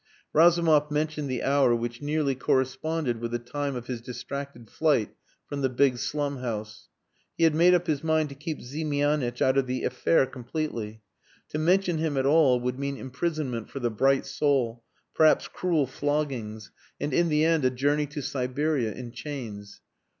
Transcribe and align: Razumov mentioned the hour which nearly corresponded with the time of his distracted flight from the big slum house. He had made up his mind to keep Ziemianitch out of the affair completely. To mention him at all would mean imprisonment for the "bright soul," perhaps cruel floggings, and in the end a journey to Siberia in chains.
Razumov 0.33 0.89
mentioned 0.89 1.29
the 1.29 1.43
hour 1.43 1.75
which 1.75 2.01
nearly 2.01 2.33
corresponded 2.33 3.19
with 3.19 3.29
the 3.29 3.37
time 3.37 3.75
of 3.75 3.85
his 3.85 4.01
distracted 4.01 4.67
flight 4.67 5.13
from 5.45 5.61
the 5.61 5.69
big 5.69 5.99
slum 5.99 6.37
house. 6.37 6.89
He 7.37 7.43
had 7.43 7.53
made 7.53 7.75
up 7.75 7.85
his 7.85 8.03
mind 8.03 8.29
to 8.29 8.33
keep 8.35 8.61
Ziemianitch 8.61 9.43
out 9.43 9.59
of 9.59 9.67
the 9.67 9.83
affair 9.83 10.25
completely. 10.25 11.03
To 11.49 11.59
mention 11.59 11.99
him 11.99 12.17
at 12.17 12.25
all 12.25 12.59
would 12.61 12.79
mean 12.79 12.97
imprisonment 12.97 13.69
for 13.69 13.79
the 13.79 13.91
"bright 13.91 14.25
soul," 14.25 14.83
perhaps 15.13 15.47
cruel 15.47 15.85
floggings, 15.85 16.71
and 16.99 17.13
in 17.13 17.29
the 17.29 17.45
end 17.45 17.63
a 17.63 17.69
journey 17.69 18.07
to 18.07 18.23
Siberia 18.23 18.91
in 18.93 19.11
chains. 19.11 19.81